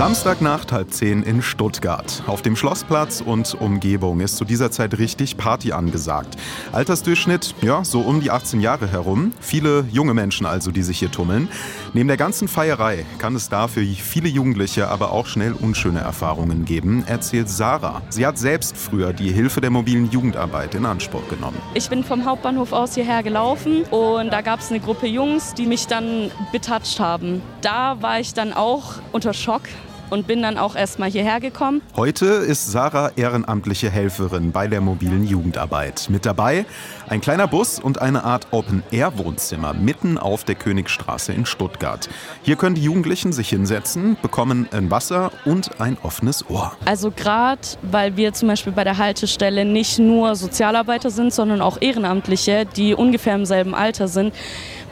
Samstagnacht 0.00 0.72
halb 0.72 0.94
zehn 0.94 1.22
in 1.24 1.42
Stuttgart. 1.42 2.22
Auf 2.26 2.40
dem 2.40 2.56
Schlossplatz 2.56 3.20
und 3.20 3.54
Umgebung 3.60 4.20
ist 4.20 4.38
zu 4.38 4.46
dieser 4.46 4.70
Zeit 4.70 4.96
richtig 4.96 5.36
Party 5.36 5.72
angesagt. 5.72 6.38
Altersdurchschnitt, 6.72 7.54
ja, 7.60 7.84
so 7.84 8.00
um 8.00 8.22
die 8.22 8.30
18 8.30 8.62
Jahre 8.62 8.90
herum. 8.90 9.32
Viele 9.40 9.84
junge 9.92 10.14
Menschen 10.14 10.46
also, 10.46 10.70
die 10.70 10.80
sich 10.84 10.98
hier 10.98 11.10
tummeln. 11.10 11.50
Neben 11.92 12.08
der 12.08 12.16
ganzen 12.16 12.48
Feierei 12.48 13.04
kann 13.18 13.36
es 13.36 13.50
da 13.50 13.68
für 13.68 13.82
viele 13.82 14.30
Jugendliche 14.30 14.88
aber 14.88 15.12
auch 15.12 15.26
schnell 15.26 15.52
unschöne 15.52 16.00
Erfahrungen 16.00 16.64
geben, 16.64 17.04
erzählt 17.06 17.50
Sarah. 17.50 18.00
Sie 18.08 18.26
hat 18.26 18.38
selbst 18.38 18.78
früher 18.78 19.12
die 19.12 19.30
Hilfe 19.30 19.60
der 19.60 19.68
mobilen 19.68 20.10
Jugendarbeit 20.10 20.74
in 20.74 20.86
Anspruch 20.86 21.28
genommen. 21.28 21.58
Ich 21.74 21.90
bin 21.90 22.04
vom 22.04 22.24
Hauptbahnhof 22.24 22.72
aus 22.72 22.94
hierher 22.94 23.22
gelaufen 23.22 23.82
und 23.90 24.32
da 24.32 24.40
gab 24.40 24.60
es 24.60 24.70
eine 24.70 24.80
Gruppe 24.80 25.08
Jungs, 25.08 25.52
die 25.52 25.66
mich 25.66 25.88
dann 25.88 26.30
betatscht 26.52 27.00
haben. 27.00 27.42
Da 27.60 28.00
war 28.00 28.18
ich 28.18 28.32
dann 28.32 28.54
auch 28.54 28.94
unter 29.12 29.34
Schock, 29.34 29.64
und 30.10 30.26
bin 30.26 30.42
dann 30.42 30.58
auch 30.58 30.76
erst 30.76 30.98
mal 30.98 31.10
hierher 31.10 31.40
gekommen. 31.40 31.80
Heute 31.96 32.26
ist 32.26 32.70
Sarah 32.70 33.12
ehrenamtliche 33.16 33.90
Helferin 33.90 34.52
bei 34.52 34.66
der 34.68 34.80
mobilen 34.80 35.26
Jugendarbeit. 35.26 36.08
Mit 36.10 36.26
dabei 36.26 36.66
ein 37.08 37.20
kleiner 37.20 37.46
Bus 37.46 37.78
und 37.78 38.00
eine 38.00 38.24
Art 38.24 38.48
Open-Air-Wohnzimmer 38.50 39.74
mitten 39.74 40.18
auf 40.18 40.44
der 40.44 40.54
Königstraße 40.54 41.32
in 41.32 41.46
Stuttgart. 41.46 42.08
Hier 42.42 42.56
können 42.56 42.74
die 42.74 42.82
Jugendlichen 42.82 43.32
sich 43.32 43.48
hinsetzen, 43.48 44.16
bekommen 44.20 44.68
ein 44.72 44.90
Wasser 44.90 45.32
und 45.44 45.80
ein 45.80 45.96
offenes 46.02 46.48
Ohr. 46.50 46.72
Also 46.84 47.10
gerade, 47.10 47.60
weil 47.82 48.16
wir 48.16 48.32
zum 48.32 48.48
Beispiel 48.48 48.72
bei 48.72 48.84
der 48.84 48.98
Haltestelle 48.98 49.64
nicht 49.64 49.98
nur 49.98 50.36
Sozialarbeiter 50.36 51.10
sind, 51.10 51.32
sondern 51.32 51.60
auch 51.60 51.80
Ehrenamtliche, 51.80 52.66
die 52.66 52.94
ungefähr 52.94 53.34
im 53.34 53.46
selben 53.46 53.74
Alter 53.74 54.08
sind, 54.08 54.34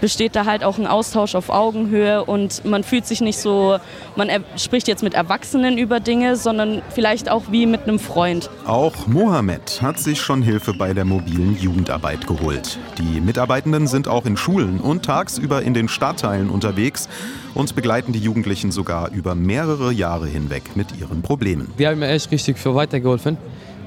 besteht 0.00 0.36
da 0.36 0.44
halt 0.44 0.64
auch 0.64 0.78
ein 0.78 0.86
Austausch 0.86 1.34
auf 1.34 1.50
Augenhöhe 1.50 2.24
und 2.24 2.64
man 2.64 2.84
fühlt 2.84 3.06
sich 3.06 3.20
nicht 3.20 3.38
so, 3.38 3.78
man 4.16 4.28
spricht 4.56 4.88
jetzt 4.88 5.02
mit 5.02 5.07
Erwachsenen 5.14 5.78
über 5.78 6.00
Dinge, 6.00 6.36
sondern 6.36 6.82
vielleicht 6.90 7.30
auch 7.30 7.44
wie 7.50 7.66
mit 7.66 7.82
einem 7.82 7.98
Freund. 7.98 8.50
Auch 8.66 9.06
Mohammed 9.06 9.80
hat 9.82 9.98
sich 9.98 10.20
schon 10.20 10.42
Hilfe 10.42 10.74
bei 10.74 10.94
der 10.94 11.04
mobilen 11.04 11.58
Jugendarbeit 11.58 12.26
geholt. 12.26 12.78
Die 12.98 13.20
Mitarbeitenden 13.20 13.86
sind 13.86 14.08
auch 14.08 14.26
in 14.26 14.36
Schulen 14.36 14.80
und 14.80 15.04
tagsüber 15.04 15.62
in 15.62 15.74
den 15.74 15.88
Stadtteilen 15.88 16.50
unterwegs 16.50 17.08
und 17.54 17.74
begleiten 17.74 18.12
die 18.12 18.20
Jugendlichen 18.20 18.70
sogar 18.70 19.10
über 19.10 19.34
mehrere 19.34 19.92
Jahre 19.92 20.26
hinweg 20.26 20.76
mit 20.76 20.98
ihren 20.98 21.22
Problemen. 21.22 21.72
Die 21.78 21.86
haben 21.86 21.98
mir 21.98 22.08
echt 22.08 22.30
richtig 22.30 22.58
für 22.58 22.74
weitergeholfen. 22.74 23.36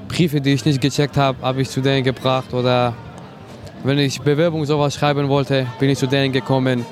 Briefe, 0.08 0.40
die 0.40 0.52
ich 0.52 0.64
nicht 0.64 0.80
gecheckt 0.80 1.16
habe, 1.16 1.38
habe 1.42 1.62
ich 1.62 1.70
zu 1.70 1.80
denen 1.80 2.04
gebracht 2.04 2.52
oder 2.52 2.94
wenn 3.84 3.98
ich 3.98 4.20
Bewerbung 4.20 4.64
sowas 4.64 4.94
schreiben 4.94 5.28
wollte, 5.28 5.66
bin 5.80 5.90
ich 5.90 5.98
zu 5.98 6.06
denen 6.06 6.32
gekommen. 6.32 6.86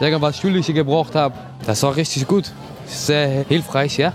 Irgendwas 0.00 0.38
Schulische 0.38 0.72
gebraucht 0.72 1.14
habe, 1.14 1.34
das 1.66 1.82
war 1.82 1.96
richtig 1.96 2.28
gut. 2.28 2.52
Så 2.88 3.44
helt 3.48 3.64
frisk, 3.64 3.98
ja. 3.98 4.12